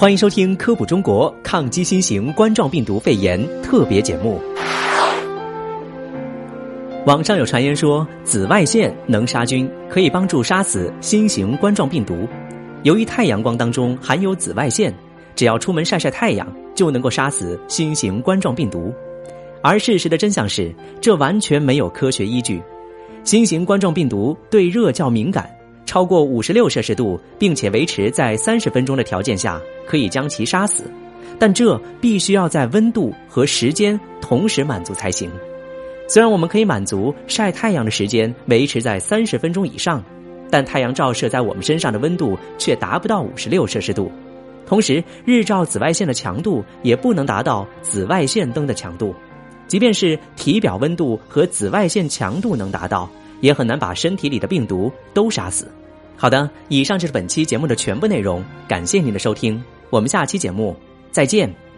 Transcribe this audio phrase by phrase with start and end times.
[0.00, 4.40] 欢迎收听《科普中国抗击新型冠状病毒肺炎特别节目》。
[7.04, 12.26] 网上有传言说，紫外线能杀菌，可以帮助杀死新型冠状病毒。
[12.82, 14.90] 由于太阳光当中含有紫外线，
[15.36, 18.94] 只要出门晒晒太阳，就能够杀死新型冠状病毒。
[19.60, 22.62] 而事实的真相是，这完全没有科学依据。
[23.22, 25.59] 新型冠状病毒对热较敏感。
[25.90, 30.84] 超过五十六摄氏度，并且维持在三十分钟的条件下，可以将其杀死，
[31.36, 35.28] 但这必须要在温度和时间同时满足才行。
[36.06, 40.00] 虽然我们可以满足晒太阳的时间维持在三十分钟以上，
[40.48, 44.12] 但太阳照射在我们身上的温度却达不到五十六摄氏度，
[44.64, 49.12] 同时日照紫外线的强度也不能达到紫外线灯的强度，
[49.66, 53.10] 即便是体表温度和紫外线强度能达到，
[53.40, 55.70] 也很难把身体里的病毒都杀死。
[56.16, 60.76] 好的，以上就是本期节目的全部内容，感谢您的收听，我们下期节目
[61.10, 61.69] 再见。